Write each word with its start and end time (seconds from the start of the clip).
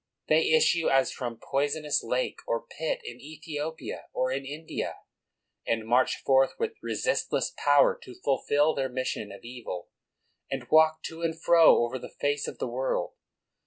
They 0.29 0.49
issue 0.53 0.89
as 0.89 1.11
from 1.11 1.33
some 1.33 1.39
poison 1.41 1.85
ous 1.85 2.03
lake 2.03 2.39
or 2.47 2.65
pit 2.65 3.01
in 3.03 3.21
Ethiopia 3.21 4.07
or 4.13 4.31
in 4.31 4.47
India, 4.47 4.95
and 5.67 5.85
march 5.85 6.23
forth 6.23 6.55
with 6.57 6.73
resistless 6.81 7.53
power 7.55 7.99
to 8.01 8.15
fulfil 8.19 8.73
their 8.73 8.89
mission 8.89 9.31
of 9.31 9.41
evil, 9.43 9.89
and 10.49 10.67
walk 10.71 11.03
to 11.03 11.21
and 11.21 11.39
fro 11.39 11.85
over 11.85 11.99
the 11.99 12.15
face 12.19 12.47
of 12.47 12.57
the 12.57 12.67
world. 12.67 13.13